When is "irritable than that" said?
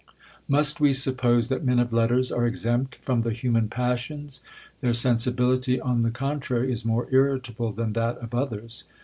7.11-8.17